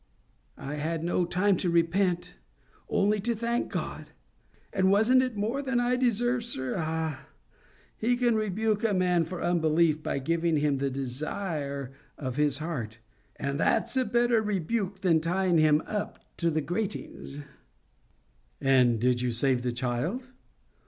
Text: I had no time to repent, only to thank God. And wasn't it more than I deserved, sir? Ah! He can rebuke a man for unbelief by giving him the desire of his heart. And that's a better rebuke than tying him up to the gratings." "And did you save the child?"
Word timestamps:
I 0.57 0.77
had 0.77 1.03
no 1.03 1.25
time 1.25 1.57
to 1.57 1.69
repent, 1.69 2.33
only 2.89 3.19
to 3.19 3.35
thank 3.35 3.69
God. 3.71 4.09
And 4.73 4.89
wasn't 4.89 5.21
it 5.21 5.35
more 5.37 5.61
than 5.61 5.79
I 5.79 5.95
deserved, 5.95 6.45
sir? 6.45 6.73
Ah! 6.75 7.27
He 7.97 8.15
can 8.17 8.33
rebuke 8.33 8.83
a 8.83 8.95
man 8.95 9.25
for 9.25 9.43
unbelief 9.43 10.01
by 10.01 10.17
giving 10.17 10.57
him 10.57 10.79
the 10.79 10.89
desire 10.89 11.91
of 12.17 12.35
his 12.35 12.57
heart. 12.57 12.97
And 13.35 13.59
that's 13.59 13.95
a 13.95 14.03
better 14.03 14.41
rebuke 14.41 15.01
than 15.01 15.21
tying 15.21 15.59
him 15.59 15.83
up 15.85 16.17
to 16.37 16.49
the 16.49 16.61
gratings." 16.61 17.41
"And 18.59 18.99
did 18.99 19.21
you 19.21 19.31
save 19.31 19.61
the 19.61 19.71
child?" 19.71 20.23